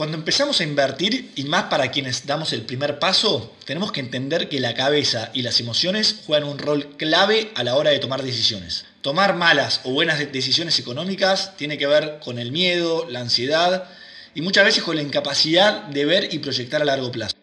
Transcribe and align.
Cuando 0.00 0.16
empezamos 0.16 0.58
a 0.58 0.64
invertir, 0.64 1.30
y 1.36 1.44
más 1.44 1.64
para 1.64 1.90
quienes 1.90 2.24
damos 2.24 2.54
el 2.54 2.62
primer 2.62 2.98
paso, 2.98 3.54
tenemos 3.66 3.92
que 3.92 4.00
entender 4.00 4.48
que 4.48 4.58
la 4.58 4.72
cabeza 4.72 5.30
y 5.34 5.42
las 5.42 5.60
emociones 5.60 6.22
juegan 6.24 6.48
un 6.48 6.56
rol 6.56 6.96
clave 6.96 7.50
a 7.54 7.64
la 7.64 7.76
hora 7.76 7.90
de 7.90 7.98
tomar 7.98 8.22
decisiones. 8.22 8.86
Tomar 9.02 9.36
malas 9.36 9.82
o 9.84 9.92
buenas 9.92 10.18
decisiones 10.32 10.78
económicas 10.78 11.54
tiene 11.58 11.76
que 11.76 11.86
ver 11.86 12.18
con 12.24 12.38
el 12.38 12.50
miedo, 12.50 13.06
la 13.10 13.20
ansiedad 13.20 13.90
y 14.34 14.40
muchas 14.40 14.64
veces 14.64 14.84
con 14.84 14.96
la 14.96 15.02
incapacidad 15.02 15.82
de 15.82 16.06
ver 16.06 16.32
y 16.32 16.38
proyectar 16.38 16.80
a 16.80 16.86
largo 16.86 17.12
plazo. 17.12 17.36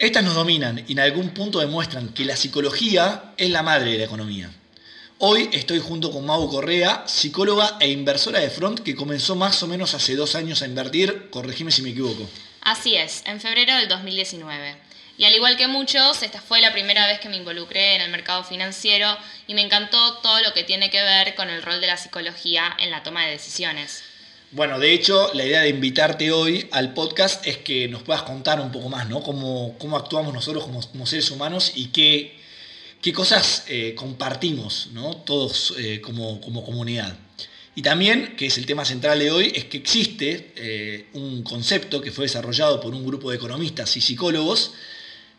Estas 0.00 0.24
nos 0.24 0.34
dominan 0.34 0.84
y 0.88 0.94
en 0.94 0.98
algún 0.98 1.28
punto 1.28 1.60
demuestran 1.60 2.08
que 2.08 2.24
la 2.24 2.34
psicología 2.34 3.34
es 3.36 3.50
la 3.50 3.62
madre 3.62 3.92
de 3.92 3.98
la 3.98 4.04
economía. 4.06 4.50
Hoy 5.18 5.48
estoy 5.52 5.78
junto 5.78 6.10
con 6.10 6.26
Mau 6.26 6.48
Correa, 6.50 7.04
psicóloga 7.06 7.76
e 7.78 7.88
inversora 7.88 8.40
de 8.40 8.50
Front 8.50 8.80
que 8.80 8.96
comenzó 8.96 9.36
más 9.36 9.62
o 9.62 9.68
menos 9.68 9.94
hace 9.94 10.16
dos 10.16 10.34
años 10.34 10.60
a 10.60 10.66
invertir, 10.66 11.30
corregime 11.30 11.70
si 11.70 11.82
me 11.82 11.90
equivoco. 11.90 12.28
Así 12.62 12.96
es, 12.96 13.22
en 13.24 13.40
febrero 13.40 13.76
del 13.76 13.88
2019. 13.88 14.76
Y 15.16 15.24
al 15.24 15.32
igual 15.32 15.56
que 15.56 15.68
muchos, 15.68 16.20
esta 16.24 16.40
fue 16.40 16.60
la 16.60 16.72
primera 16.72 17.06
vez 17.06 17.20
que 17.20 17.28
me 17.28 17.36
involucré 17.36 17.94
en 17.94 18.00
el 18.00 18.10
mercado 18.10 18.42
financiero 18.42 19.16
y 19.46 19.54
me 19.54 19.62
encantó 19.62 20.14
todo 20.14 20.42
lo 20.42 20.52
que 20.52 20.64
tiene 20.64 20.90
que 20.90 21.00
ver 21.00 21.36
con 21.36 21.48
el 21.48 21.62
rol 21.62 21.80
de 21.80 21.86
la 21.86 21.96
psicología 21.96 22.76
en 22.80 22.90
la 22.90 23.04
toma 23.04 23.24
de 23.24 23.30
decisiones. 23.30 24.02
Bueno, 24.50 24.80
de 24.80 24.92
hecho, 24.92 25.30
la 25.32 25.44
idea 25.44 25.60
de 25.60 25.68
invitarte 25.68 26.32
hoy 26.32 26.68
al 26.72 26.92
podcast 26.92 27.46
es 27.46 27.58
que 27.58 27.86
nos 27.86 28.02
puedas 28.02 28.24
contar 28.24 28.60
un 28.60 28.72
poco 28.72 28.88
más, 28.88 29.08
¿no? 29.08 29.22
Cómo, 29.22 29.76
cómo 29.78 29.96
actuamos 29.96 30.34
nosotros 30.34 30.64
como, 30.64 30.80
como 30.82 31.06
seres 31.06 31.30
humanos 31.30 31.70
y 31.76 31.86
qué 31.86 32.43
qué 33.04 33.12
cosas 33.12 33.64
eh, 33.68 33.94
compartimos 33.94 34.88
¿no? 34.94 35.14
todos 35.18 35.74
eh, 35.76 36.00
como, 36.00 36.40
comunidad. 36.40 37.14
Y 37.74 37.82
también, 37.82 38.34
que 38.34 38.46
es 38.46 38.56
el 38.56 38.64
tema 38.64 38.86
central 38.86 39.18
de 39.18 39.30
hoy, 39.30 39.52
es 39.54 39.66
que 39.66 39.76
existe 39.76 40.54
eh, 40.56 41.08
un 41.12 41.42
concepto 41.42 42.00
que 42.00 42.12
fue 42.12 42.24
desarrollado 42.24 42.80
por 42.80 42.94
un 42.94 43.04
grupo 43.04 43.28
de 43.28 43.36
economistas 43.36 43.94
y 43.98 44.00
psicólogos, 44.00 44.72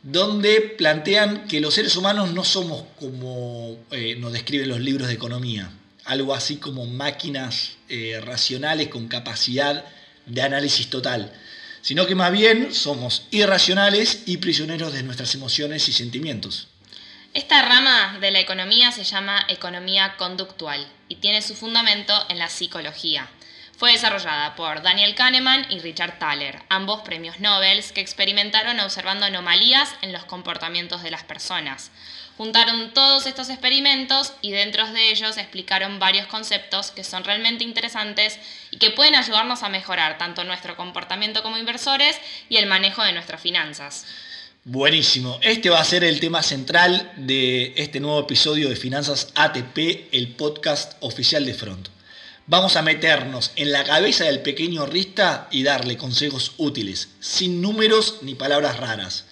donde 0.03 0.61
plantean 0.77 1.47
que 1.47 1.59
los 1.59 1.73
seres 1.73 1.95
humanos 1.95 2.31
no 2.33 2.43
somos 2.43 2.83
como 2.99 3.79
nos 4.19 4.33
describen 4.33 4.69
los 4.69 4.79
libros 4.79 5.07
de 5.07 5.15
economía, 5.15 5.71
algo 6.03 6.35
así 6.35 6.57
como 6.57 6.85
máquinas 6.85 7.77
racionales 8.21 8.89
con 8.89 9.07
capacidad 9.07 9.83
de 10.27 10.41
análisis 10.43 10.91
total, 10.91 11.33
sino 11.81 12.05
que 12.05 12.13
más 12.13 12.31
bien 12.31 12.71
somos 12.71 13.23
irracionales 13.31 14.21
y 14.27 14.37
prisioneros 14.37 14.93
de 14.93 15.01
nuestras 15.01 15.33
emociones 15.33 15.89
y 15.89 15.93
sentimientos. 15.93 16.67
Esta 17.35 17.61
rama 17.63 18.17
de 18.21 18.31
la 18.31 18.39
economía 18.39 18.93
se 18.93 19.03
llama 19.03 19.45
economía 19.49 20.15
conductual 20.15 20.87
y 21.09 21.15
tiene 21.15 21.41
su 21.41 21.53
fundamento 21.53 22.13
en 22.29 22.39
la 22.39 22.47
psicología. 22.47 23.27
Fue 23.77 23.91
desarrollada 23.91 24.55
por 24.55 24.81
Daniel 24.81 25.15
Kahneman 25.15 25.69
y 25.69 25.79
Richard 25.79 26.17
Thaler, 26.17 26.63
ambos 26.69 27.01
premios 27.01 27.41
Nobel 27.41 27.83
que 27.93 27.99
experimentaron 27.99 28.79
observando 28.79 29.25
anomalías 29.25 29.93
en 30.01 30.13
los 30.13 30.23
comportamientos 30.23 31.03
de 31.03 31.11
las 31.11 31.25
personas. 31.25 31.91
Juntaron 32.37 32.93
todos 32.93 33.25
estos 33.25 33.49
experimentos 33.49 34.31
y 34.41 34.51
dentro 34.51 34.87
de 34.93 35.09
ellos 35.09 35.35
explicaron 35.35 35.99
varios 35.99 36.27
conceptos 36.27 36.91
que 36.91 37.03
son 37.03 37.25
realmente 37.25 37.65
interesantes 37.65 38.39
y 38.71 38.77
que 38.77 38.91
pueden 38.91 39.15
ayudarnos 39.15 39.61
a 39.61 39.67
mejorar 39.67 40.17
tanto 40.17 40.45
nuestro 40.45 40.77
comportamiento 40.77 41.43
como 41.43 41.57
inversores 41.57 42.17
y 42.47 42.55
el 42.55 42.67
manejo 42.67 43.03
de 43.03 43.11
nuestras 43.11 43.41
finanzas. 43.41 44.05
Buenísimo. 44.67 45.37
Este 45.43 45.69
va 45.69 45.79
a 45.79 45.85
ser 45.85 46.03
el 46.03 46.19
tema 46.19 46.41
central 46.41 47.13
de 47.17 47.75
este 47.77 47.99
nuevo 47.99 48.19
episodio 48.19 48.67
de 48.67 48.75
Finanzas 48.75 49.31
ATP, 49.35 50.09
el 50.11 50.29
podcast 50.29 50.93
oficial 51.01 51.45
de 51.45 51.53
Front. 51.53 51.89
Vamos 52.47 52.75
a 52.75 52.81
meternos 52.81 53.51
en 53.57 53.71
la 53.71 53.83
cabeza 53.83 54.23
del 54.23 54.41
pequeño 54.41 54.87
Rista 54.87 55.47
y 55.51 55.61
darle 55.61 55.97
consejos 55.97 56.53
útiles, 56.57 57.09
sin 57.19 57.61
números 57.61 58.17
ni 58.23 58.33
palabras 58.33 58.77
raras. 58.77 59.25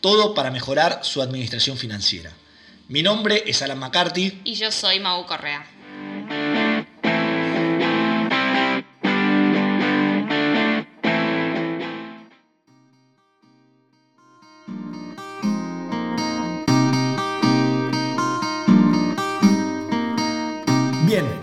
Todo 0.00 0.32
para 0.32 0.50
mejorar 0.50 1.00
su 1.02 1.20
administración 1.20 1.76
financiera. 1.76 2.32
Mi 2.88 3.02
nombre 3.02 3.44
es 3.46 3.60
Alan 3.60 3.80
McCarthy. 3.80 4.40
Y 4.44 4.54
yo 4.54 4.72
soy 4.72 5.00
Mau 5.00 5.26
Correa. 5.26 5.66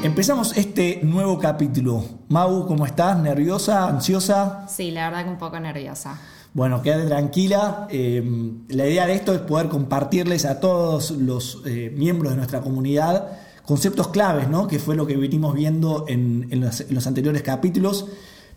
Empezamos 0.03 0.55
este 0.57 1.01
nuevo 1.03 1.39
capítulo. 1.39 2.03
Mau, 2.29 2.67
¿cómo 2.67 2.85
estás? 2.85 3.17
¿Nerviosa? 3.19 3.87
¿Ansiosa? 3.87 4.65
Sí, 4.67 4.91
la 4.91 5.09
verdad 5.09 5.25
que 5.25 5.31
un 5.31 5.37
poco 5.37 5.59
nerviosa. 5.59 6.19
Bueno, 6.53 6.81
quédate 6.81 7.07
tranquila. 7.07 7.87
Em, 7.89 8.65
la 8.69 8.87
idea 8.87 9.07
de 9.07 9.15
esto 9.15 9.33
es 9.33 9.41
poder 9.41 9.67
compartirles 9.67 10.45
a 10.45 10.59
todos 10.59 11.11
los 11.11 11.61
eh, 11.65 11.93
miembros 11.95 12.31
de 12.31 12.37
nuestra 12.37 12.61
comunidad 12.61 13.27
conceptos 13.65 14.09
claves, 14.09 14.47
¿no? 14.47 14.67
Que 14.67 14.79
fue 14.79 14.95
lo 14.95 15.05
que 15.05 15.17
venimos 15.17 15.53
viendo 15.53 16.05
en, 16.07 16.47
los, 16.61 17.07
anteriores 17.07 17.41
capítulos. 17.41 18.05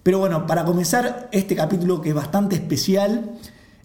Pero 0.02 0.18
bueno, 0.18 0.46
para 0.46 0.64
comenzar 0.64 1.28
este 1.32 1.56
capítulo 1.56 2.00
que 2.00 2.10
es 2.10 2.14
bastante 2.14 2.56
especial, 2.56 3.38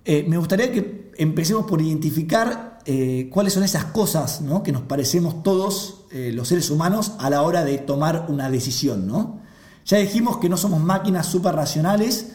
eh, 0.05 0.25
me 0.27 0.37
gustaría 0.37 0.71
que 0.71 1.11
empecemos 1.17 1.65
por 1.65 1.81
identificar 1.81 2.72
eh, 2.85 3.29
cuáles 3.31 3.53
son 3.53 3.63
esas 3.63 3.85
cosas 3.85 4.41
que 4.63 4.71
nos 4.71 4.83
parecemos 4.83 5.43
todos 5.43 6.05
eh, 6.11 6.31
los 6.33 6.47
seres 6.47 6.69
humanos 6.69 7.13
a 7.19 7.29
la 7.29 7.41
hora 7.41 7.63
de 7.63 7.77
tomar 7.77 8.25
una 8.29 8.49
decisión. 8.49 9.07
¿no? 9.07 9.41
Ya 9.85 9.97
dijimos 9.97 10.37
que 10.37 10.49
no 10.49 10.57
somos 10.57 10.81
máquinas 10.81 11.27
súper 11.27 11.55
racionales, 11.55 12.33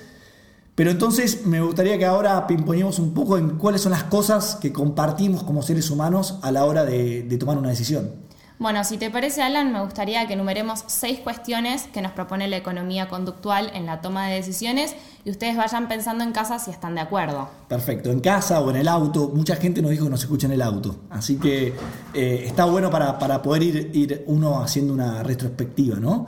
pero 0.75 0.91
entonces 0.91 1.47
me 1.47 1.60
gustaría 1.60 1.98
que 1.98 2.06
ahora 2.06 2.47
pimpoñemos 2.47 2.98
un 2.98 3.12
poco 3.12 3.37
en 3.37 3.58
cuáles 3.58 3.81
son 3.81 3.92
las 3.92 4.04
cosas 4.04 4.56
que 4.56 4.72
compartimos 4.72 5.42
como 5.42 5.62
seres 5.62 5.91
humanos 5.91 6.38
a 6.42 6.53
la 6.53 6.64
hora 6.64 6.84
de 6.84 7.37
tomar 7.38 7.58
una 7.58 7.70
decisión. 7.70 8.27
Bueno, 8.58 8.82
si 8.82 8.98
te 8.98 9.08
parece, 9.08 9.41
Alan, 9.41 9.72
me 9.72 9.80
gustaría 9.80 10.26
que 10.26 10.32
enumeremos 10.32 10.82
seis 10.88 11.20
cuestiones 11.20 11.84
que 11.92 12.02
nos 12.02 12.10
propone 12.10 12.48
la 12.48 12.56
economía 12.56 13.08
conductual 13.08 13.70
en 13.72 13.86
la 13.86 14.00
toma 14.00 14.26
de 14.26 14.34
decisiones 14.34 14.96
y 15.24 15.30
ustedes 15.30 15.56
vayan 15.56 15.86
pensando 15.86 16.24
en 16.24 16.32
casa 16.32 16.58
si 16.58 16.72
están 16.72 16.96
de 16.96 17.02
acuerdo. 17.02 17.48
Perfecto, 17.69 18.10
en 18.10 18.19
casa 18.19 18.60
o 18.60 18.69
en 18.70 18.76
el 18.76 18.88
auto. 18.88 19.30
Mucha 19.32 19.54
gente 19.54 19.80
nos 19.80 19.92
dijo 19.92 20.06
que 20.06 20.10
no 20.10 20.16
se 20.16 20.24
escucha 20.24 20.48
en 20.48 20.54
el 20.54 20.62
auto, 20.62 20.96
así 21.08 21.36
que 21.36 21.72
eh, 22.14 22.42
está 22.46 22.64
bueno 22.64 22.91
para, 22.91 23.42
poder 23.42 23.62
ir, 23.62 23.91
ir, 23.94 24.24
uno 24.26 24.60
haciendo 24.60 24.92
una 24.92 25.22
retrospectiva, 25.22 26.00
¿no? 26.00 26.26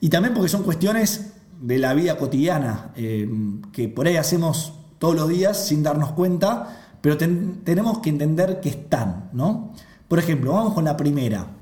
Y 0.00 0.08
también 0.08 0.34
porque 0.34 0.48
son 0.48 0.64
cuestiones 0.64 1.32
de 1.60 1.78
la 1.78 1.94
vida 1.94 2.16
cotidiana, 2.16 2.90
eh, 2.96 3.28
que 3.70 3.88
por 3.88 4.08
ahí 4.08 4.16
hacemos 4.16 4.72
todos 4.98 5.14
los 5.14 5.28
días 5.28 5.64
sin 5.66 5.84
darnos 5.84 6.10
cuenta, 6.10 6.96
pero 7.00 7.16
tenemos 7.16 8.00
que 8.00 8.10
entender 8.10 8.58
que 8.60 8.68
están, 8.68 9.30
¿no? 9.32 9.74
Por 10.08 10.18
ejemplo, 10.18 10.54
vamos 10.54 10.74
con 10.74 10.84
la 10.84 10.96
primera. 10.96 11.57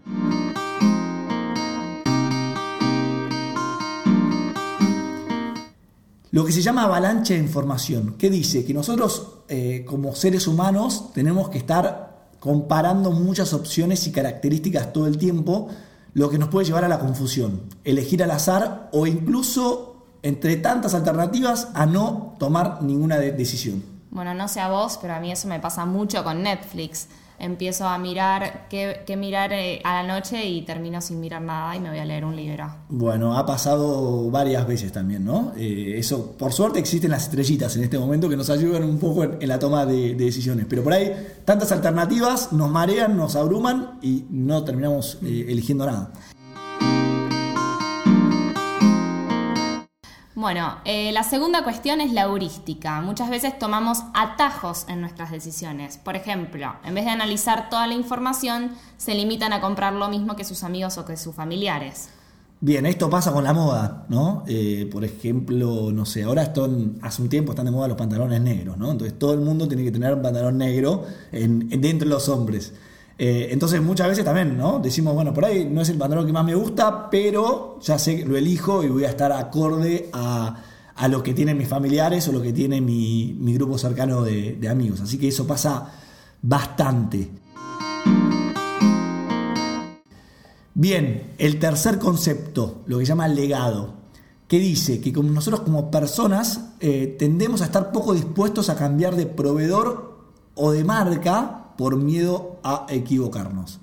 Lo 6.36 6.44
que 6.44 6.52
se 6.52 6.60
llama 6.60 6.82
avalancha 6.82 7.32
de 7.32 7.40
información, 7.40 8.16
que 8.18 8.28
dice 8.28 8.62
que 8.62 8.74
nosotros 8.74 9.38
eh, 9.48 9.86
como 9.88 10.14
seres 10.14 10.46
humanos 10.46 11.10
tenemos 11.14 11.48
que 11.48 11.56
estar 11.56 12.28
comparando 12.40 13.10
muchas 13.10 13.54
opciones 13.54 14.06
y 14.06 14.12
características 14.12 14.92
todo 14.92 15.06
el 15.06 15.16
tiempo, 15.16 15.68
lo 16.12 16.28
que 16.28 16.36
nos 16.36 16.50
puede 16.50 16.66
llevar 16.66 16.84
a 16.84 16.88
la 16.88 16.98
confusión, 16.98 17.62
elegir 17.84 18.22
al 18.22 18.32
azar 18.32 18.90
o 18.92 19.06
incluso 19.06 20.04
entre 20.22 20.56
tantas 20.56 20.92
alternativas 20.92 21.68
a 21.72 21.86
no 21.86 22.34
tomar 22.38 22.82
ninguna 22.82 23.16
decisión. 23.16 23.82
Bueno, 24.10 24.34
no 24.34 24.46
sé 24.46 24.60
a 24.60 24.68
vos, 24.68 24.98
pero 25.00 25.14
a 25.14 25.20
mí 25.20 25.32
eso 25.32 25.48
me 25.48 25.58
pasa 25.58 25.86
mucho 25.86 26.22
con 26.22 26.42
Netflix 26.42 27.08
empiezo 27.38 27.86
a 27.86 27.98
mirar 27.98 28.66
qué, 28.68 29.16
mirar 29.16 29.52
eh, 29.52 29.80
a 29.84 30.02
la 30.02 30.14
noche 30.14 30.44
y 30.46 30.62
termino 30.62 31.00
sin 31.00 31.20
mirar 31.20 31.42
nada 31.42 31.76
y 31.76 31.80
me 31.80 31.90
voy 31.90 31.98
a 31.98 32.04
leer 32.04 32.24
un 32.24 32.36
libro. 32.36 32.66
Bueno, 32.88 33.36
ha 33.36 33.44
pasado 33.44 34.30
varias 34.30 34.66
veces 34.66 34.92
también, 34.92 35.24
¿no? 35.24 35.52
Eh, 35.56 35.94
eso, 35.98 36.32
por 36.32 36.52
suerte 36.52 36.78
existen 36.78 37.10
las 37.10 37.24
estrellitas 37.24 37.76
en 37.76 37.84
este 37.84 37.98
momento 37.98 38.28
que 38.28 38.36
nos 38.36 38.50
ayudan 38.50 38.84
un 38.84 38.98
poco 38.98 39.24
en, 39.24 39.48
la 39.48 39.58
toma 39.58 39.86
de, 39.86 40.14
decisiones, 40.14 40.66
pero 40.68 40.82
por 40.82 40.92
ahí 40.92 41.12
tantas 41.44 41.72
alternativas 41.72 42.52
nos 42.52 42.70
marean, 42.70 43.16
nos 43.16 43.36
abruman 43.36 43.98
y 44.02 44.24
no 44.30 44.64
terminamos 44.64 45.18
eh, 45.22 45.46
eligiendo 45.48 45.86
nada. 45.86 46.12
Bueno, 50.36 50.76
eh, 50.84 51.12
la 51.12 51.22
segunda 51.22 51.64
cuestión 51.64 52.02
es 52.02 52.12
la 52.12 52.24
heurística. 52.24 53.00
Muchas 53.00 53.30
veces 53.30 53.58
tomamos 53.58 54.02
atajos 54.12 54.84
en 54.86 55.00
nuestras 55.00 55.30
decisiones. 55.30 55.96
Por 55.96 56.14
ejemplo, 56.14 56.74
en 56.84 56.94
vez 56.94 57.06
de 57.06 57.10
analizar 57.10 57.70
toda 57.70 57.86
la 57.86 57.94
información, 57.94 58.72
se 58.98 59.14
limitan 59.14 59.54
a 59.54 59.62
comprar 59.62 59.94
lo 59.94 60.10
mismo 60.10 60.36
que 60.36 60.44
sus 60.44 60.62
amigos 60.62 60.98
o 60.98 61.06
que 61.06 61.16
sus 61.16 61.34
familiares. 61.34 62.10
Bien, 62.60 62.84
esto 62.84 63.08
pasa 63.08 63.32
con 63.32 63.44
la 63.44 63.54
moda, 63.54 64.04
¿no? 64.10 64.44
Eh, 64.46 64.86
por 64.92 65.06
ejemplo, 65.06 65.90
no 65.90 66.04
sé, 66.04 66.24
ahora 66.24 66.52
hace 67.00 67.22
un 67.22 67.28
tiempo 67.30 67.52
están 67.52 67.64
de 67.64 67.72
moda 67.72 67.88
los 67.88 67.96
pantalones 67.96 68.42
negros, 68.42 68.76
¿no? 68.76 68.90
Entonces 68.90 69.18
todo 69.18 69.32
el 69.32 69.40
mundo 69.40 69.66
tiene 69.66 69.84
que 69.84 69.90
tener 69.90 70.12
un 70.12 70.20
pantalón 70.20 70.58
negro 70.58 71.06
en, 71.32 71.70
dentro 71.80 72.06
de 72.06 72.14
los 72.14 72.28
hombres. 72.28 72.74
Eh, 73.18 73.48
entonces 73.50 73.80
muchas 73.80 74.08
veces 74.08 74.24
también, 74.24 74.56
¿no? 74.58 74.78
Decimos, 74.78 75.14
bueno, 75.14 75.32
por 75.32 75.46
ahí 75.46 75.64
no 75.64 75.80
es 75.80 75.88
el 75.88 75.96
pantalón 75.96 76.26
que 76.26 76.32
más 76.32 76.44
me 76.44 76.54
gusta, 76.54 77.08
pero 77.08 77.78
ya 77.80 77.98
sé 77.98 78.24
lo 78.26 78.36
elijo 78.36 78.84
y 78.84 78.88
voy 78.88 79.04
a 79.04 79.08
estar 79.08 79.32
acorde 79.32 80.10
a, 80.12 80.62
a 80.94 81.08
lo 81.08 81.22
que 81.22 81.32
tienen 81.32 81.56
mis 81.56 81.68
familiares 81.68 82.28
o 82.28 82.32
lo 82.32 82.42
que 82.42 82.52
tiene 82.52 82.80
mi, 82.80 83.34
grupo 83.54 83.78
cercano 83.78 84.22
de, 84.22 84.56
de 84.60 84.68
amigos. 84.68 85.00
Así 85.00 85.16
que 85.18 85.28
eso 85.28 85.46
pasa 85.46 85.92
bastante. 86.42 87.30
Bien, 90.74 91.32
el 91.38 91.58
tercer 91.58 91.98
concepto, 91.98 92.82
lo 92.86 92.98
que 92.98 93.06
se 93.06 93.10
llama 93.10 93.28
legado, 93.28 93.94
que 94.48 94.58
dice 94.58 95.00
que 95.00 95.12
como 95.12 95.30
nosotros 95.30 95.60
como 95.60 95.90
personas 95.90 96.72
eh, 96.80 97.16
tendemos 97.18 97.62
a 97.62 97.64
estar 97.64 97.92
poco 97.92 98.14
dispuestos 98.14 98.68
a 98.68 98.76
cambiar 98.76 99.16
de 99.16 99.26
proveedor 99.26 100.18
o 100.54 100.72
de 100.72 100.84
marca 100.84 101.65
por 101.76 101.96
miedo 101.96 102.58
a 102.62 102.86
equivocarnos. 102.88 103.80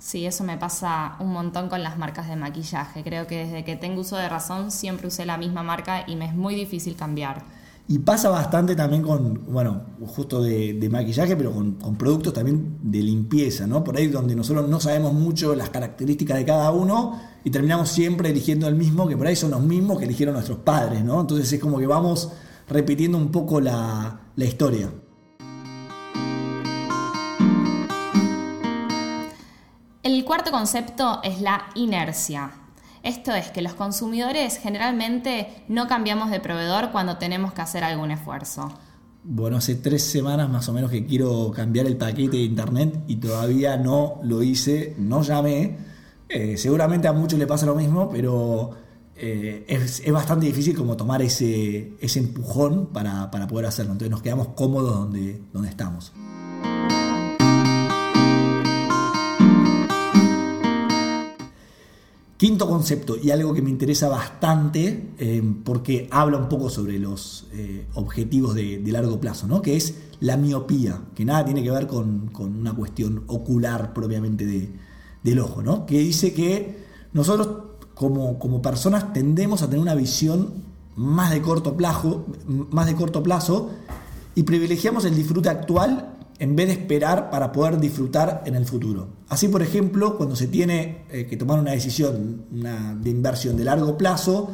Sí, 0.00 0.24
eso 0.24 0.44
me 0.44 0.56
pasa 0.56 1.16
un 1.20 1.30
montón 1.30 1.68
con 1.68 1.82
las 1.82 1.98
marcas 1.98 2.26
de 2.26 2.34
maquillaje. 2.34 3.02
Creo 3.02 3.26
que 3.26 3.44
desde 3.44 3.64
que 3.64 3.76
tengo 3.76 4.00
uso 4.00 4.16
de 4.16 4.30
razón 4.30 4.70
siempre 4.70 5.06
usé 5.06 5.26
la 5.26 5.36
misma 5.36 5.62
marca 5.62 6.04
y 6.06 6.16
me 6.16 6.24
es 6.24 6.34
muy 6.34 6.54
difícil 6.54 6.96
cambiar. 6.96 7.44
Y 7.86 7.98
pasa 7.98 8.30
bastante 8.30 8.74
también 8.76 9.02
con, 9.02 9.52
bueno, 9.52 9.82
justo 10.06 10.40
de, 10.42 10.88
maquillaje, 10.90 11.36
pero 11.36 11.52
con, 11.52 11.74
productos 11.96 12.32
también 12.32 12.78
de 12.82 13.00
limpieza, 13.00 13.66
¿no? 13.66 13.84
Por 13.84 13.96
ahí 13.96 14.06
donde 14.06 14.34
nosotros 14.34 14.68
no 14.68 14.80
sabemos 14.80 15.12
mucho 15.12 15.54
las 15.54 15.70
características 15.70 16.38
de 16.38 16.44
cada 16.44 16.70
uno 16.70 17.20
y 17.44 17.50
terminamos 17.50 17.90
siempre 17.90 18.30
eligiendo 18.30 18.68
el 18.68 18.76
mismo, 18.76 19.06
que 19.06 19.16
por 19.16 19.26
ahí 19.26 19.36
son 19.36 19.50
los 19.50 19.60
mismos 19.60 19.98
que 19.98 20.04
eligieron 20.04 20.34
nuestros 20.34 20.58
padres, 20.58 21.04
¿no? 21.04 21.20
Entonces 21.20 21.52
es 21.52 21.60
como 21.60 21.78
que 21.78 21.86
vamos 21.86 22.30
repitiendo 22.68 23.18
un 23.18 23.32
poco 23.32 23.60
la, 23.60 24.20
la 24.36 24.44
historia. 24.44 24.88
Cuarto 30.30 30.52
concepto 30.52 31.18
es 31.24 31.40
la 31.40 31.70
inercia. 31.74 32.52
Esto 33.02 33.34
es 33.34 33.50
que 33.50 33.62
los 33.62 33.74
consumidores 33.74 34.58
generalmente 34.58 35.64
no 35.66 35.88
cambiamos 35.88 36.30
de 36.30 36.38
proveedor 36.38 36.92
cuando 36.92 37.16
tenemos 37.16 37.52
que 37.52 37.62
hacer 37.62 37.82
algún 37.82 38.12
esfuerzo. 38.12 38.72
Bueno, 39.24 39.56
hace 39.56 39.74
tres 39.74 40.04
semanas 40.04 40.48
más 40.48 40.68
o 40.68 40.72
menos 40.72 40.88
que 40.92 41.04
quiero 41.04 41.50
cambiar 41.50 41.86
el 41.86 41.96
paquete 41.96 42.36
de 42.36 42.44
internet 42.44 43.02
y 43.08 43.16
todavía 43.16 43.76
no 43.76 44.20
lo 44.22 44.44
hice, 44.44 44.94
no 44.98 45.22
llamé. 45.22 45.78
Eh, 46.28 46.56
seguramente 46.56 47.08
a 47.08 47.12
muchos 47.12 47.36
le 47.36 47.48
pasa 47.48 47.66
lo 47.66 47.74
mismo, 47.74 48.08
pero 48.08 48.70
eh, 49.16 49.64
es, 49.66 50.12
bastante 50.12 50.46
difícil 50.46 50.76
como 50.76 50.96
tomar 50.96 51.22
ese, 51.22 51.96
ese 52.00 52.20
empujón 52.20 52.90
para, 52.92 53.32
para, 53.32 53.48
poder 53.48 53.66
hacerlo. 53.66 53.90
Entonces 53.90 54.12
nos 54.12 54.22
quedamos 54.22 54.46
cómodos 54.54 54.94
donde, 54.94 55.42
donde 55.52 55.70
estamos. 55.70 56.12
Quinto 62.40 62.66
concepto, 62.66 63.18
y 63.22 63.30
algo 63.32 63.52
que 63.52 63.60
me 63.60 63.68
interesa 63.68 64.08
bastante, 64.08 65.10
eh, 65.18 65.42
porque 65.62 66.08
habla 66.10 66.38
un 66.38 66.48
poco 66.48 66.70
sobre 66.70 66.98
los 66.98 67.46
eh, 67.52 67.86
objetivos 67.92 68.54
de, 68.54 68.82
largo 68.86 69.20
plazo, 69.20 69.46
¿no? 69.46 69.60
que 69.60 69.76
es 69.76 69.96
la 70.20 70.38
miopía, 70.38 71.02
que 71.14 71.26
nada 71.26 71.44
tiene 71.44 71.62
que 71.62 71.70
ver 71.70 71.86
con, 71.86 72.30
una 72.38 72.72
cuestión 72.72 73.24
ocular 73.26 73.92
propiamente 73.92 74.70
del 75.22 75.38
ojo, 75.38 75.62
¿no? 75.62 75.84
que 75.84 75.98
dice 75.98 76.32
que 76.32 76.78
nosotros 77.12 77.48
como, 77.92 78.38
como, 78.38 78.62
personas 78.62 79.12
tendemos 79.12 79.60
a 79.60 79.66
tener 79.66 79.82
una 79.82 79.94
visión 79.94 80.64
más 80.96 81.32
de 81.32 81.42
corto 81.42 81.76
plazo, 81.76 82.24
más 82.70 82.86
de 82.86 82.94
corto 82.94 83.22
plazo 83.22 83.68
y 84.34 84.44
privilegiamos 84.44 85.04
el 85.04 85.14
disfrute 85.14 85.50
actual 85.50 86.09
en 86.40 86.56
vez 86.56 86.68
de 86.68 86.72
esperar 86.72 87.30
para 87.30 87.52
poder 87.52 87.78
disfrutar 87.78 88.42
en 88.46 88.56
el 88.56 88.66
futuro. 88.66 89.08
Así, 89.28 89.46
por 89.48 89.62
ejemplo, 89.62 90.16
cuando 90.16 90.34
se 90.34 90.48
tiene 90.48 91.04
eh, 91.10 91.26
que 91.26 91.36
tomar 91.36 91.60
una 91.60 91.70
decisión 91.70 92.46
de 92.50 93.10
inversión 93.10 93.56
de 93.56 93.64
largo 93.64 93.96
plazo, 93.96 94.50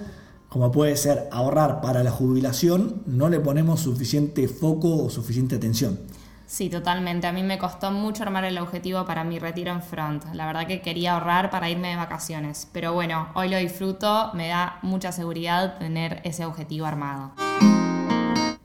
como 0.48 0.72
puede 0.72 0.96
ser 0.96 1.28
ahorrar 1.30 1.80
para 1.80 2.02
la 2.02 2.10
jubilación, 2.10 3.02
no 3.06 3.28
le 3.28 3.40
ponemos 3.40 3.80
suficiente 3.80 4.48
foco 4.48 5.04
o 5.04 5.10
suficiente 5.10 5.56
atención. 5.56 6.00
Sí, 6.46 6.68
totalmente. 6.70 7.26
A 7.26 7.32
mí 7.32 7.42
me 7.42 7.58
costó 7.58 7.90
mucho 7.90 8.22
armar 8.22 8.44
el 8.44 8.58
objetivo 8.58 9.04
para 9.04 9.24
mi 9.24 9.38
retiro 9.38 9.72
en 9.72 9.82
front. 9.82 10.24
La 10.32 10.46
verdad 10.46 10.66
que 10.66 10.80
quería 10.80 11.14
ahorrar 11.14 11.50
para 11.50 11.70
irme 11.70 11.88
de 11.88 11.96
vacaciones. 11.96 12.68
Pero 12.72 12.92
bueno, 12.92 13.28
hoy 13.34 13.48
lo 13.48 13.58
disfruto, 13.58 14.30
me 14.34 14.48
da 14.48 14.78
mucha 14.82 15.12
seguridad 15.12 15.78
tener 15.78 16.20
ese 16.24 16.44
objetivo 16.44 16.86
armado. 16.86 17.32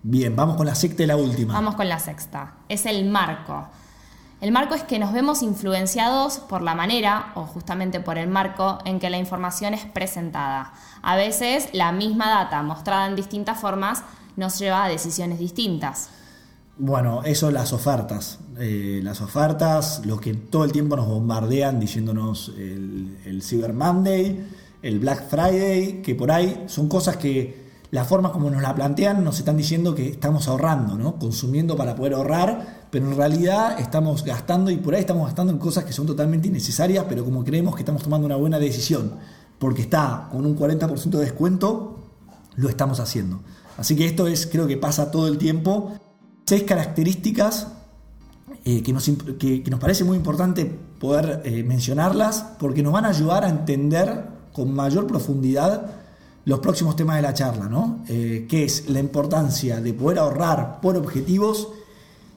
Bien, 0.03 0.35
vamos 0.35 0.55
con 0.57 0.65
la 0.65 0.75
sexta 0.75 1.03
y 1.03 1.05
la 1.05 1.15
última. 1.15 1.53
Vamos 1.53 1.75
con 1.75 1.87
la 1.87 1.99
sexta. 1.99 2.55
Es 2.69 2.85
el 2.85 3.09
marco. 3.09 3.67
El 4.41 4.51
marco 4.51 4.73
es 4.73 4.81
que 4.81 4.97
nos 4.97 5.13
vemos 5.13 5.43
influenciados 5.43 6.39
por 6.39 6.63
la 6.63 6.73
manera, 6.73 7.31
o 7.35 7.43
justamente 7.43 7.99
por 7.99 8.17
el 8.17 8.27
marco, 8.27 8.79
en 8.85 8.99
que 8.99 9.11
la 9.11 9.19
información 9.19 9.75
es 9.75 9.85
presentada. 9.85 10.73
A 11.03 11.15
veces 11.15 11.69
la 11.73 11.91
misma 11.91 12.27
data 12.27 12.63
mostrada 12.63 13.05
en 13.05 13.15
distintas 13.15 13.59
formas 13.59 14.03
nos 14.37 14.57
lleva 14.57 14.83
a 14.83 14.89
decisiones 14.89 15.37
distintas. 15.37 16.09
Bueno, 16.79 17.21
eso 17.23 17.51
las 17.51 17.71
ofertas. 17.71 18.39
Eh, 18.57 19.01
las 19.03 19.21
ofertas, 19.21 20.03
lo 20.07 20.19
que 20.19 20.33
todo 20.33 20.63
el 20.63 20.71
tiempo 20.71 20.95
nos 20.95 21.07
bombardean 21.07 21.79
diciéndonos 21.79 22.51
el, 22.57 23.19
el 23.23 23.43
Cyber 23.43 23.73
Monday, 23.73 24.43
el 24.81 24.99
Black 24.99 25.29
Friday, 25.29 26.01
que 26.01 26.15
por 26.15 26.31
ahí 26.31 26.63
son 26.65 26.89
cosas 26.89 27.17
que 27.17 27.60
la 27.91 28.05
forma 28.05 28.31
como 28.31 28.49
nos 28.49 28.61
la 28.61 28.73
plantean 28.73 29.23
nos 29.23 29.37
están 29.37 29.57
diciendo 29.57 29.93
que 29.93 30.09
estamos 30.09 30.47
ahorrando, 30.47 30.97
¿no? 30.97 31.19
Consumiendo 31.19 31.75
para 31.75 31.93
poder 31.93 32.13
ahorrar, 32.13 32.87
pero 32.89 33.11
en 33.11 33.17
realidad 33.17 33.79
estamos 33.79 34.23
gastando 34.23 34.71
y 34.71 34.77
por 34.77 34.95
ahí 34.95 35.01
estamos 35.01 35.25
gastando 35.25 35.51
en 35.51 35.59
cosas 35.59 35.83
que 35.83 35.91
son 35.91 36.05
totalmente 36.05 36.47
innecesarias, 36.47 37.05
pero 37.09 37.25
como 37.25 37.43
creemos 37.43 37.75
que 37.75 37.81
estamos 37.81 38.01
tomando 38.01 38.25
una 38.25 38.37
buena 38.37 38.59
decisión, 38.59 39.11
porque 39.59 39.81
está 39.81 40.29
con 40.31 40.45
un 40.45 40.57
40% 40.57 41.09
de 41.09 41.19
descuento, 41.19 41.99
lo 42.55 42.69
estamos 42.69 43.01
haciendo. 43.01 43.41
Así 43.77 43.95
que 43.95 44.05
esto 44.05 44.25
es, 44.25 44.47
creo 44.47 44.67
que 44.67 44.77
pasa 44.77 45.11
todo 45.11 45.27
el 45.27 45.37
tiempo. 45.37 45.93
Seis 46.45 46.63
características 46.63 47.67
eh, 48.63 48.83
que, 48.83 48.93
nos, 48.93 49.09
que, 49.37 49.63
nos, 49.69 49.79
parece 49.79 50.03
muy 50.05 50.15
importante 50.15 50.65
poder 50.65 51.41
eh, 51.43 51.63
mencionarlas 51.63 52.45
porque 52.57 52.83
nos 52.83 52.93
van 52.93 53.05
a 53.05 53.09
ayudar 53.09 53.43
a 53.43 53.49
entender 53.49 54.27
con 54.53 54.73
mayor 54.73 55.07
profundidad 55.07 56.01
los 56.45 56.59
próximos 56.59 56.95
temas 56.95 57.17
de 57.17 57.21
la 57.21 57.33
charla, 57.33 57.67
¿no? 57.67 57.99
Eh, 58.07 58.47
que 58.49 58.63
es 58.63 58.89
la 58.89 58.99
importancia 58.99 59.79
de 59.79 59.93
poder 59.93 60.19
ahorrar 60.19 60.81
por 60.81 60.97
objetivos 60.97 61.69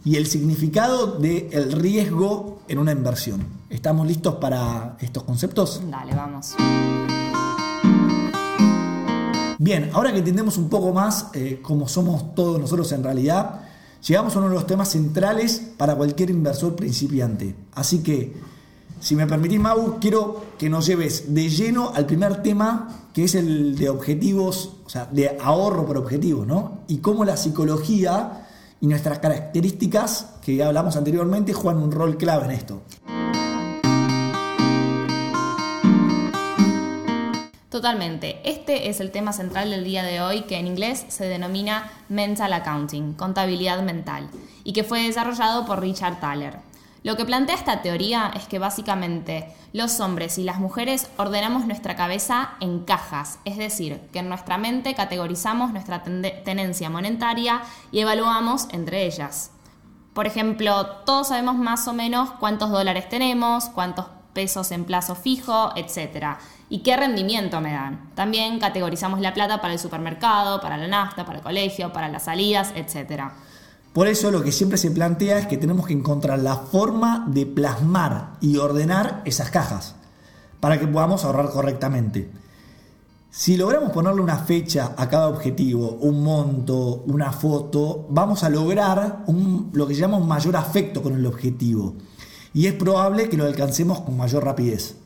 y 0.05 0.17
el 0.17 0.27
significado 0.27 1.19
del 1.19 1.73
riesgo 1.73 2.61
en 2.69 2.79
una 2.79 2.93
inversión. 2.93 3.45
¿Estamos 3.71 4.07
listos 4.07 4.35
para 4.35 4.97
estos 5.01 5.23
conceptos? 5.23 5.81
Dale, 5.91 6.15
vamos. 6.15 6.55
Bien, 9.59 9.91
ahora 9.95 10.13
que 10.13 10.19
entendemos 10.19 10.59
un 10.59 10.69
poco 10.69 10.93
más 10.93 11.29
eh, 11.33 11.61
cómo 11.63 11.89
somos 11.89 12.35
todos 12.35 12.61
nosotros 12.61 12.93
en 12.93 13.03
realidad, 13.03 13.63
llegamos 14.07 14.37
a 14.37 14.41
uno 14.41 14.51
de 14.51 14.55
los 14.57 14.67
temas 14.67 14.91
centrales 14.91 15.63
para 15.79 15.95
cualquier 15.95 16.29
inversor 16.29 16.77
principiante. 16.77 17.55
Así 17.73 18.03
que 18.03 18.35
si 19.05 19.17
me 19.17 19.27
permitís, 19.27 19.61
Mau, 19.61 19.99
quiero 20.01 20.47
que 20.59 20.71
nos 20.71 20.87
lleves 20.87 21.35
de 21.35 21.51
lleno 21.51 21.93
al 21.95 22.07
primer 22.07 22.43
tema, 22.43 23.11
que 23.13 23.25
es 23.25 23.35
el 23.35 23.77
de 23.77 23.91
objetivos, 23.91 24.77
o 24.87 24.89
sea, 24.89 25.05
de 25.05 25.37
ahorro 25.43 25.85
por 25.85 25.99
objetivos, 25.99 26.47
¿no? 26.47 26.85
Y 26.89 26.99
cómo 26.99 27.27
la 27.27 27.37
psicología 27.37 28.47
y 28.81 28.87
nuestras 28.87 29.19
características, 29.19 30.37
que 30.41 30.65
hablamos 30.65 30.97
anteriormente, 30.97 31.53
juegan 31.53 31.83
un 31.83 31.93
rol 31.93 32.17
clave 32.17 32.47
en 32.47 32.51
esto. 32.53 32.81
Totalmente. 37.69 38.41
Este 38.49 38.89
es 38.89 39.01
el 39.01 39.11
tema 39.11 39.35
central 39.35 39.69
del 39.69 39.85
día 39.85 40.03
de 40.03 40.23
hoy 40.23 40.45
que 40.45 40.57
en 40.57 40.67
inglés 40.67 41.05
se 41.09 41.27
denomina 41.27 41.91
Mental 42.09 42.55
Accounting, 42.55 43.13
contabilidad 43.13 43.83
mental, 43.83 44.31
y 44.63 44.73
que 44.73 44.83
fue 44.83 45.03
desarrollado 45.03 45.67
por 45.67 45.83
Richard 45.83 46.21
Thaler. 46.21 46.74
Lo 47.05 47.19
que 47.19 47.27
plantea 47.27 47.55
esta 47.55 47.83
teoría 47.83 48.33
es 48.35 48.49
que 48.49 48.59
básicamente 48.59 49.55
los 49.75 50.01
hombres 50.01 50.39
y 50.39 50.43
las 50.43 50.59
mujeres 50.59 51.11
ordenamos 51.19 51.67
nuestra 51.67 51.97
cabeza 51.97 52.55
en 52.61 52.81
cajas, 52.81 53.41
es 53.45 53.59
decir, 53.59 54.01
que 54.11 54.21
en 54.21 54.31
nuestra 54.31 54.57
mente 54.57 54.95
categorizamos 54.95 55.71
nuestra 55.71 56.03
tenencia 56.03 56.89
monetaria 56.89 57.61
y 57.93 58.01
evaluamos 58.01 58.69
entre 58.73 59.05
ellas. 59.05 59.51
Por 60.15 60.27
ejemplo, 60.27 60.87
todos 61.05 61.29
sabemos 61.29 61.57
más 61.57 61.87
o 61.89 61.93
menos 61.93 62.31
cuántos 62.41 62.71
dólares 62.71 63.07
tenemos, 63.11 63.67
cuántos 63.67 64.07
pesos 64.33 64.71
en 64.71 64.87
plazo 64.87 65.15
fijo, 65.15 65.73
etc. 65.77 66.39
¿Y 66.71 66.79
qué 66.79 66.97
rendimiento 66.97 67.61
me 67.61 67.73
dan? 67.73 68.13
También 68.15 68.59
categorizamos 68.59 69.21
la 69.21 69.35
plata 69.35 69.61
para 69.61 69.75
el 69.75 69.79
supermercado, 69.79 70.59
para 70.63 70.79
la 70.79 70.89
nafta, 70.89 71.27
para 71.27 71.37
el 71.37 71.45
colegio, 71.45 71.93
para 71.93 72.09
las 72.09 72.25
salidas, 72.25 72.73
etc. 72.75 73.25
Por 73.95 74.09
eso 74.09 74.31
lo 74.33 74.43
que 74.43 74.53
siempre 74.53 74.77
se 74.77 74.91
plantea 74.91 75.39
es 75.39 75.47
que 75.47 75.57
tenemos 75.57 75.87
que 75.87 75.95
encontrar 75.95 76.41
la 76.41 76.57
forma 76.57 77.27
de 77.29 77.47
plasmar 77.47 78.33
y 78.41 78.57
ordenar 78.57 79.23
esas 79.25 79.51
cajas 79.51 79.95
para 80.59 80.79
que 80.79 80.87
podamos 80.87 81.25
ahorrar 81.25 81.49
correctamente. 81.51 82.29
Si 83.31 83.57
logramos 83.57 83.93
ponerle 83.93 84.21
una 84.21 84.39
fecha 84.39 84.95
a 84.97 85.09
cada 85.09 85.29
objetivo, 85.29 85.99
un 86.01 86.23
monto, 86.23 87.05
una 87.07 87.33
foto, 87.33 88.07
vamos 88.11 88.45
a 88.45 88.51
lograr 88.51 89.25
lo 89.73 89.87
que 89.87 89.95
llamamos 89.95 90.27
mayor 90.27 90.57
afecto 90.57 91.01
con 91.01 91.15
el 91.15 91.25
objetivo. 91.25 91.95
Y 92.53 92.67
es 92.67 92.75
probable 92.75 93.29
que 93.29 93.37
lo 93.37 93.45
alcancemos 93.45 94.01
con 94.01 94.17
mayor 94.17 94.45
rapidez. 94.45 94.97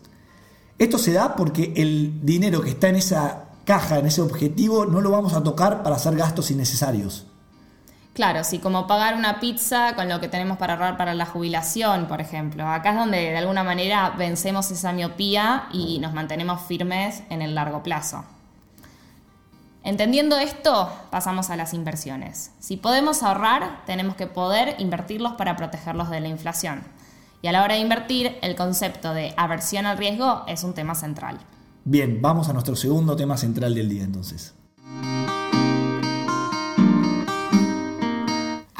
Esto 0.78 0.98
se 0.98 1.12
da 1.12 1.36
porque 1.36 1.74
el 1.76 2.24
dinero 2.24 2.62
que 2.62 2.70
está 2.70 2.88
en 2.88 2.96
esa 2.96 3.48
caja 3.68 3.98
en 3.98 4.06
ese 4.06 4.22
objetivo, 4.22 4.86
no 4.86 5.02
lo 5.02 5.10
vamos 5.10 5.34
a 5.34 5.42
tocar 5.42 5.82
para 5.82 5.96
hacer 5.96 6.16
gastos 6.16 6.50
innecesarios. 6.50 7.26
Claro, 8.18 8.42
sí, 8.42 8.58
como 8.58 8.88
pagar 8.88 9.14
una 9.14 9.38
pizza 9.38 9.94
con 9.94 10.08
lo 10.08 10.18
que 10.18 10.26
tenemos 10.26 10.58
para 10.58 10.72
ahorrar 10.72 10.96
para 10.96 11.14
la 11.14 11.24
jubilación, 11.24 12.08
por 12.08 12.20
ejemplo. 12.20 12.66
Acá 12.66 12.90
es 12.90 12.96
donde 12.96 13.18
de 13.30 13.38
alguna 13.38 13.62
manera 13.62 14.10
vencemos 14.18 14.72
esa 14.72 14.92
miopía 14.92 15.68
y 15.72 16.00
nos 16.00 16.14
mantenemos 16.14 16.62
firmes 16.62 17.22
en 17.30 17.42
el 17.42 17.54
largo 17.54 17.84
plazo. 17.84 18.24
Entendiendo 19.84 20.36
esto, 20.36 20.92
pasamos 21.12 21.48
a 21.50 21.56
las 21.56 21.74
inversiones. 21.74 22.50
Si 22.58 22.76
podemos 22.76 23.22
ahorrar, 23.22 23.84
tenemos 23.86 24.16
que 24.16 24.26
poder 24.26 24.74
invertirlos 24.80 25.34
para 25.34 25.54
protegerlos 25.54 26.10
de 26.10 26.18
la 26.18 26.26
inflación. 26.26 26.82
Y 27.40 27.46
a 27.46 27.52
la 27.52 27.62
hora 27.62 27.74
de 27.74 27.82
invertir, 27.82 28.36
el 28.42 28.56
concepto 28.56 29.14
de 29.14 29.32
aversión 29.36 29.86
al 29.86 29.96
riesgo 29.96 30.42
es 30.48 30.64
un 30.64 30.74
tema 30.74 30.96
central. 30.96 31.38
Bien, 31.84 32.20
vamos 32.20 32.48
a 32.48 32.52
nuestro 32.52 32.74
segundo 32.74 33.14
tema 33.14 33.36
central 33.36 33.76
del 33.76 33.88
día 33.88 34.02
entonces. 34.02 34.54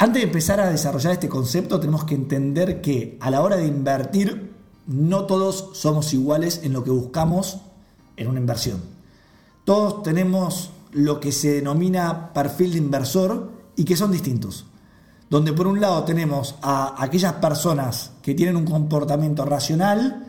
Antes 0.01 0.21
de 0.21 0.27
empezar 0.27 0.61
a 0.61 0.69
desarrollar 0.69 1.11
este 1.11 1.27
concepto, 1.27 1.77
tenemos 1.77 2.05
que 2.05 2.15
entender 2.15 2.79
que 2.79 3.17
a 3.19 3.29
la 3.29 3.41
hora 3.41 3.57
de 3.57 3.67
invertir, 3.67 4.53
no 4.87 5.25
todos 5.25 5.71
somos 5.73 6.13
iguales 6.13 6.61
en 6.63 6.71
lo 6.71 6.85
que 6.85 6.89
buscamos 6.89 7.57
en 8.15 8.29
una 8.29 8.39
inversión. 8.39 8.81
Todos 9.65 10.01
tenemos 10.01 10.71
lo 10.93 11.19
que 11.19 11.33
se 11.33 11.51
denomina 11.51 12.31
perfil 12.31 12.71
de 12.71 12.77
inversor 12.77 13.51
y 13.75 13.83
que 13.83 13.97
son 13.97 14.13
distintos. 14.13 14.67
Donde 15.29 15.51
por 15.51 15.67
un 15.67 15.81
lado 15.81 16.05
tenemos 16.05 16.55
a 16.61 16.95
aquellas 17.03 17.33
personas 17.33 18.11
que 18.21 18.33
tienen 18.33 18.55
un 18.55 18.65
comportamiento 18.65 19.43
racional 19.43 20.27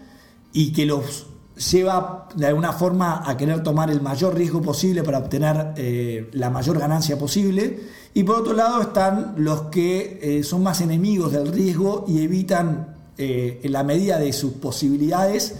y 0.53 0.73
que 0.73 0.85
los 0.85 1.27
lleva 1.61 2.29
de 2.35 2.47
alguna 2.47 2.73
forma 2.73 3.23
a 3.29 3.37
querer 3.37 3.63
tomar 3.63 3.91
el 3.91 4.01
mayor 4.01 4.35
riesgo 4.35 4.63
posible 4.63 5.03
para 5.03 5.19
obtener 5.19 5.75
eh, 5.77 6.31
la 6.33 6.51
mayor 6.51 6.79
ganancia 6.79 7.19
posible. 7.19 7.81
Y 8.15 8.25
por 8.25 8.37
otro 8.37 8.55
lado 8.55 8.81
están 8.81 9.35
los 9.37 9.63
que 9.63 10.19
eh, 10.23 10.43
son 10.43 10.63
más 10.63 10.81
enemigos 10.81 11.33
del 11.33 11.53
riesgo 11.53 12.05
y 12.09 12.23
evitan 12.23 12.97
eh, 13.19 13.61
en 13.63 13.73
la 13.73 13.85
medida 13.85 14.19
de 14.19 14.33
sus 14.33 14.53
posibilidades 14.53 15.57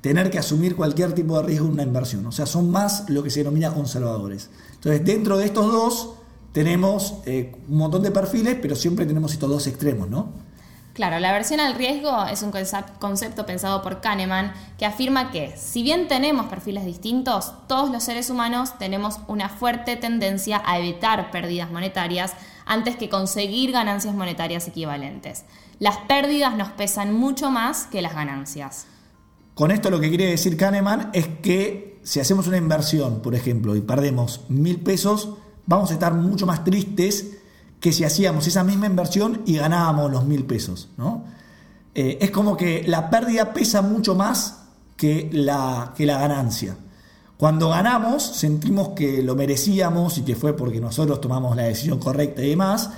tener 0.00 0.30
que 0.30 0.38
asumir 0.38 0.76
cualquier 0.76 1.12
tipo 1.12 1.36
de 1.38 1.44
riesgo 1.44 1.66
en 1.66 1.72
una 1.72 1.82
inversión. 1.84 2.26
O 2.26 2.32
sea, 2.32 2.46
son 2.46 2.70
más 2.70 3.08
lo 3.08 3.22
que 3.22 3.30
se 3.30 3.40
denomina 3.40 3.72
conservadores. 3.72 4.50
Entonces, 4.74 5.04
dentro 5.04 5.38
de 5.38 5.46
estos 5.46 5.72
dos 5.72 6.10
tenemos 6.52 7.14
un 7.26 7.78
montón 7.78 8.02
de 8.02 8.10
perfiles, 8.10 8.58
pero 8.60 8.76
siempre 8.76 9.06
tenemos 9.06 9.32
estos 9.32 9.48
dos 9.48 9.66
extremos, 9.66 10.10
¿no? 10.10 10.28
Claro, 10.94 11.18
la 11.18 11.30
aversión 11.30 11.58
al 11.58 11.74
riesgo 11.74 12.24
es 12.26 12.42
un 12.42 12.52
concepto 13.00 13.44
pensado 13.44 13.82
por 13.82 14.00
Kahneman 14.00 14.52
que 14.78 14.86
afirma 14.86 15.32
que, 15.32 15.52
si 15.56 15.82
bien 15.82 16.06
tenemos 16.06 16.46
perfiles 16.46 16.84
distintos, 16.84 17.52
todos 17.66 17.90
los 17.90 18.04
seres 18.04 18.30
humanos 18.30 18.78
tenemos 18.78 19.18
una 19.26 19.48
fuerte 19.48 19.96
tendencia 19.96 20.62
a 20.64 20.78
evitar 20.78 21.32
pérdidas 21.32 21.72
monetarias 21.72 22.34
antes 22.64 22.94
que 22.94 23.08
conseguir 23.08 23.72
ganancias 23.72 24.14
monetarias 24.14 24.68
equivalentes. 24.68 25.44
Las 25.80 25.96
pérdidas 25.96 26.56
nos 26.56 26.68
pesan 26.68 27.12
mucho 27.12 27.50
más 27.50 27.86
que 27.86 28.00
las 28.00 28.14
ganancias. 28.14 28.86
Con 29.54 29.72
esto 29.72 29.90
lo 29.90 29.98
que 29.98 30.10
quiere 30.10 30.26
decir 30.26 30.56
Kahneman 30.56 31.10
es 31.12 31.26
que 31.42 31.98
si 32.04 32.20
hacemos 32.20 32.46
una 32.46 32.56
inversión, 32.56 33.20
por 33.20 33.34
ejemplo, 33.34 33.74
y 33.74 33.80
perdemos 33.80 34.42
mil 34.48 34.80
pesos, 34.80 35.30
vamos 35.66 35.90
a 35.90 35.94
estar 35.94 36.14
mucho 36.14 36.46
más 36.46 36.62
tristes 36.62 37.38
que 37.84 37.92
si 37.92 38.02
hacíamos 38.02 38.46
esa 38.46 38.64
misma 38.64 38.86
inversión 38.86 39.42
y 39.44 39.56
ganábamos 39.56 40.10
los 40.10 40.24
mil 40.24 40.46
pesos. 40.46 40.88
¿no? 40.96 41.22
Eh, 41.94 42.16
es 42.18 42.30
como 42.30 42.56
que 42.56 42.82
la 42.86 43.10
pérdida 43.10 43.52
pesa 43.52 43.82
mucho 43.82 44.14
más 44.14 44.62
que 44.96 45.28
la, 45.30 45.92
que 45.94 46.06
la 46.06 46.18
ganancia. 46.18 46.78
Cuando 47.36 47.68
ganamos 47.68 48.22
sentimos 48.22 48.94
que 48.96 49.22
lo 49.22 49.36
merecíamos 49.36 50.16
y 50.16 50.22
que 50.22 50.34
fue 50.34 50.56
porque 50.56 50.80
nosotros 50.80 51.20
tomamos 51.20 51.54
la 51.56 51.64
decisión 51.64 51.98
correcta 51.98 52.42
y 52.42 52.48
demás. 52.48 52.88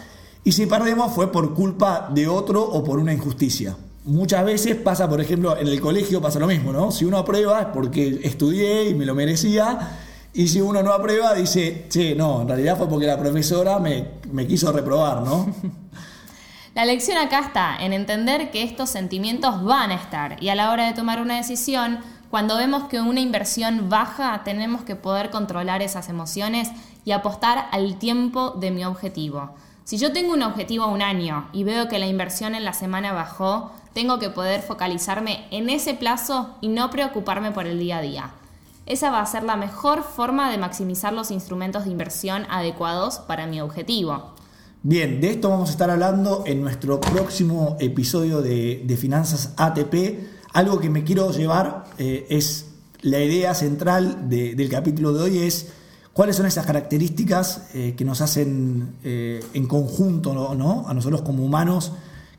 Y 0.44 0.52
si 0.52 0.66
perdemos 0.66 1.12
fue 1.12 1.32
por 1.32 1.52
culpa 1.52 2.08
de 2.14 2.28
otro 2.28 2.62
o 2.62 2.84
por 2.84 3.00
una 3.00 3.12
injusticia 3.12 3.76
muchas 4.04 4.44
veces 4.44 4.76
pasa, 4.76 5.08
por 5.08 5.20
ejemplo, 5.20 5.56
en 5.58 5.66
el 5.66 5.80
colegio 5.80 6.20
pasa 6.20 6.38
lo 6.38 6.46
mismo, 6.46 6.72
¿no? 6.72 6.92
Si 6.92 7.04
uno 7.04 7.18
aprueba 7.18 7.60
es 7.62 7.66
porque 7.74 8.20
estudié 8.22 8.88
y 8.88 8.94
me 8.94 9.04
lo 9.04 9.16
merecía. 9.16 9.98
Y 10.36 10.48
si 10.48 10.60
uno 10.60 10.82
no 10.82 10.92
aprueba, 10.92 11.32
dice, 11.32 11.86
che, 11.88 12.14
no, 12.14 12.42
en 12.42 12.48
realidad 12.48 12.76
fue 12.76 12.86
porque 12.90 13.06
la 13.06 13.18
profesora 13.18 13.78
me, 13.78 14.06
me 14.30 14.46
quiso 14.46 14.70
reprobar, 14.70 15.22
¿no? 15.22 15.46
La 16.74 16.84
lección 16.84 17.16
acá 17.16 17.38
está 17.38 17.78
en 17.80 17.94
entender 17.94 18.50
que 18.50 18.62
estos 18.62 18.90
sentimientos 18.90 19.64
van 19.64 19.92
a 19.92 19.94
estar 19.94 20.36
y 20.42 20.50
a 20.50 20.54
la 20.54 20.70
hora 20.72 20.86
de 20.86 20.92
tomar 20.92 21.22
una 21.22 21.38
decisión, 21.38 22.00
cuando 22.28 22.58
vemos 22.58 22.84
que 22.84 23.00
una 23.00 23.20
inversión 23.20 23.88
baja, 23.88 24.42
tenemos 24.44 24.82
que 24.82 24.94
poder 24.94 25.30
controlar 25.30 25.80
esas 25.80 26.10
emociones 26.10 26.68
y 27.06 27.12
apostar 27.12 27.68
al 27.72 27.98
tiempo 27.98 28.50
de 28.50 28.70
mi 28.72 28.84
objetivo. 28.84 29.54
Si 29.84 29.96
yo 29.96 30.12
tengo 30.12 30.34
un 30.34 30.42
objetivo 30.42 30.84
a 30.84 30.88
un 30.88 31.00
año 31.00 31.48
y 31.54 31.64
veo 31.64 31.88
que 31.88 31.98
la 31.98 32.08
inversión 32.08 32.54
en 32.54 32.66
la 32.66 32.74
semana 32.74 33.14
bajó, 33.14 33.72
tengo 33.94 34.18
que 34.18 34.28
poder 34.28 34.60
focalizarme 34.60 35.46
en 35.50 35.70
ese 35.70 35.94
plazo 35.94 36.56
y 36.60 36.68
no 36.68 36.90
preocuparme 36.90 37.52
por 37.52 37.66
el 37.66 37.78
día 37.78 37.96
a 37.96 38.02
día. 38.02 38.30
Esa 38.86 39.10
va 39.10 39.20
a 39.20 39.26
ser 39.26 39.42
la 39.42 39.56
mejor 39.56 40.04
forma 40.04 40.48
de 40.50 40.58
maximizar 40.58 41.12
los 41.12 41.32
instrumentos 41.32 41.84
de 41.84 41.90
inversión 41.90 42.46
adecuados 42.48 43.18
para 43.18 43.48
mi 43.48 43.60
objetivo. 43.60 44.34
Bien, 44.84 45.20
de 45.20 45.30
esto 45.30 45.50
vamos 45.50 45.70
a 45.70 45.72
estar 45.72 45.90
hablando 45.90 46.44
en 46.46 46.60
nuestro 46.60 47.00
próximo 47.00 47.76
episodio 47.80 48.42
de, 48.42 48.96
Finanzas 48.96 49.52
ATP. 49.56 50.20
Algo 50.52 50.78
que 50.78 50.88
me 50.88 51.02
quiero 51.02 51.32
llevar 51.32 51.86
eh, 51.98 52.26
es 52.30 52.66
la 53.02 53.18
idea 53.18 53.54
central 53.54 54.28
del 54.30 54.68
capítulo 54.68 55.12
de 55.12 55.22
hoy 55.22 55.38
es 55.38 55.72
cuáles 56.12 56.36
son 56.36 56.46
esas 56.46 56.64
características 56.64 57.70
eh, 57.74 57.94
que 57.96 58.04
nos 58.04 58.20
hacen 58.20 58.94
eh, 59.02 59.44
en 59.52 59.66
conjunto 59.66 60.54
¿no? 60.54 60.88
a 60.88 60.94
nosotros 60.94 61.22
como 61.22 61.44
humanos 61.44 61.92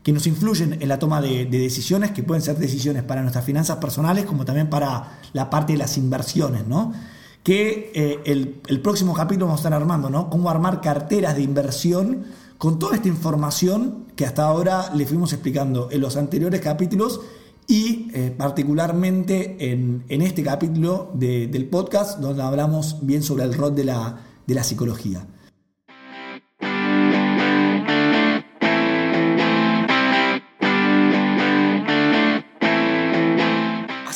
que 0.08 0.12
nos 0.14 0.26
influyen 0.26 0.78
en 0.80 0.88
la 0.88 0.98
toma 0.98 1.20
de, 1.20 1.44
decisiones, 1.44 2.12
que 2.12 2.22
pueden 2.22 2.40
ser 2.40 2.56
decisiones 2.56 3.02
para 3.02 3.20
nuestras 3.20 3.44
finanzas 3.44 3.76
personales, 3.76 4.24
como 4.24 4.46
también 4.46 4.70
para 4.70 5.18
la 5.34 5.50
parte 5.50 5.74
de 5.74 5.78
las 5.78 5.98
inversiones, 5.98 6.66
¿no? 6.66 6.94
Que 7.42 7.92
eh, 7.94 8.22
el, 8.24 8.80
próximo 8.80 9.12
capítulo 9.12 9.44
vamos 9.44 9.60
a 9.60 9.64
estar 9.68 9.74
armando, 9.74 10.08
¿no? 10.08 10.30
Cómo 10.30 10.48
armar 10.48 10.80
carteras 10.80 11.36
de 11.36 11.42
inversión 11.42 12.24
con 12.56 12.78
toda 12.78 12.96
esta 12.96 13.08
información 13.08 14.06
que 14.16 14.24
hasta 14.24 14.46
ahora 14.46 14.90
le 14.94 15.04
fuimos 15.04 15.34
explicando 15.34 15.90
en 15.90 16.00
los 16.00 16.16
anteriores 16.16 16.62
capítulos 16.62 17.20
y 17.66 18.08
eh, 18.14 18.34
particularmente 18.34 19.72
en, 19.72 20.04
este 20.08 20.42
capítulo 20.42 21.10
del 21.12 21.66
podcast 21.66 22.18
donde 22.18 22.42
hablamos 22.42 22.96
bien 23.02 23.22
sobre 23.22 23.44
el 23.44 23.52
rol 23.52 23.74
de 23.74 23.84
la, 23.84 24.20
de 24.46 24.54
la 24.54 24.64
psicología. 24.64 25.26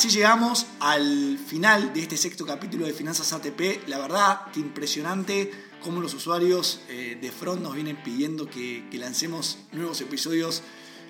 Llegamos 0.09 0.66
al 0.80 1.38
final 1.38 1.92
de 1.92 2.00
este 2.02 2.16
sexto 2.16 2.44
capítulo 2.47 2.87
de 2.87 2.92
Finanzas 2.92 3.32
ATP. 3.32 3.87
La 3.88 3.99
verdad 3.99 4.50
que 4.52 4.61
impresionante 4.61 5.50
cómo 5.82 6.00
los 6.00 6.14
usuarios 6.14 6.80
eh, 6.88 7.18
de 7.21 7.30
Front 7.30 7.62
nos 7.62 7.75
vienen 7.75 7.97
pidiendo 8.02 8.49
que, 8.49 8.85
lancemos 8.94 9.59
nuevos 9.73 10.00
episodios 10.00 10.62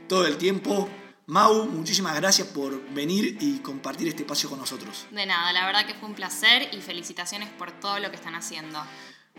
todo 0.09 0.27
el 0.27 0.37
tiempo. 0.37 0.89
Mau, 1.27 1.67
muchísimas 1.67 2.17
gracias 2.17 2.49
por 2.49 2.83
venir 2.93 3.39
y 3.41 3.61
compartir 3.61 4.09
este 4.09 4.23
espacio 4.23 4.51
con 4.51 4.59
nosotros. 4.59 5.07
De 5.11 5.25
nada, 5.25 5.53
la 5.53 5.65
verdad 5.65 5.87
que 5.87 5.95
fue 5.95 6.09
un 6.09 6.15
placer 6.15 6.69
y 6.73 6.81
felicitaciones 6.81 7.49
por 7.51 7.73
todo 7.73 7.99
lo 7.99 8.11
que 8.11 8.17
están 8.17 8.35
haciendo. 8.35 8.83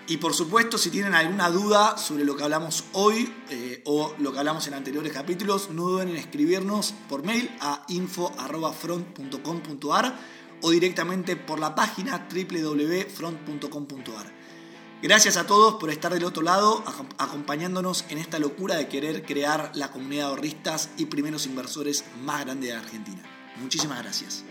Y 0.08 0.18
por 0.18 0.34
supuesto, 0.34 0.78
si 0.78 0.90
tienen 0.90 1.16
alguna 1.16 1.50
duda 1.50 1.98
sobre 1.98 2.26
lo 2.26 2.36
que 2.36 2.44
hablamos 2.44 2.84
hoy 2.92 3.34
eh, 3.50 3.82
o 3.86 4.14
lo 4.20 4.34
que 4.34 4.40
hablamos 4.40 4.68
en 4.68 4.74
anteriores 4.74 5.14
capítulos, 5.14 5.70
no 5.70 5.84
duden 5.84 6.10
en 6.10 6.18
escribirnos 6.18 6.94
por 7.08 7.24
mail 7.24 7.50
a 7.62 7.86
info.front.com.ar 7.88 10.20
o 10.62 10.72
directamente 10.72 11.38
por 11.38 11.60
la 11.60 11.74
página 11.74 12.28
www.front.com.ar. 12.30 14.44
Gracias 15.02 15.36
a 15.36 15.46
todos 15.46 15.74
por 15.76 15.90
estar 15.90 16.14
del 16.14 16.24
otro 16.24 16.44
lado, 16.44 16.82
acompañándonos 17.18 18.06
en 18.10 18.18
esta 18.18 18.40
locura 18.40 18.76
de 18.76 18.88
querer 18.88 19.26
crear 19.26 19.72
la 19.74 19.92
comunidad 19.92 20.24
de 20.24 20.30
ahorristas 20.30 20.92
y 20.98 21.08
primeros 21.08 21.46
inversores 21.46 22.06
más 22.24 22.46
grande 22.46 22.68
de 22.68 22.74
Argentina. 22.74 23.22
Muchísimas 23.58 24.02
gracias. 24.02 24.46